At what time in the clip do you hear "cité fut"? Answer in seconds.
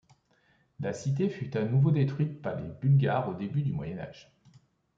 0.93-1.55